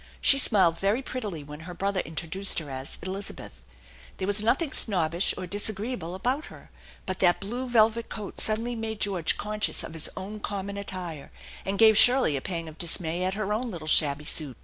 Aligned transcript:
She 0.19 0.39
smiled 0.39 0.79
very 0.79 1.03
prettily 1.03 1.43
when 1.43 1.59
her 1.59 1.75
brother 1.75 1.99
introduced 1.99 2.57
her 2.57 2.71
as" 2.71 2.97
Elizabeth." 3.03 3.61
There 4.17 4.25
was 4.25 4.41
nothing 4.41 4.73
snobbish 4.73 5.35
or 5.37 5.45
disagreeable 5.45 6.15
about 6.15 6.45
her, 6.45 6.71
but 7.05 7.19
that 7.19 7.39
blue 7.39 7.69
velvet 7.69 8.09
coat 8.09 8.41
suddenly 8.41 8.73
made 8.75 8.99
George 8.99 9.37
conscious 9.37 9.83
of 9.83 9.93
his 9.93 10.09
own 10.17 10.39
com 10.39 10.65
mon 10.65 10.77
attire, 10.77 11.31
and 11.65 11.77
gave 11.77 11.99
Shirley 11.99 12.35
a 12.35 12.41
pang 12.41 12.67
of 12.67 12.79
dismay 12.79 13.23
at 13.23 13.35
her 13.35 13.53
own 13.53 13.69
little 13.69 13.87
shabby 13.87 14.25
suit. 14.25 14.57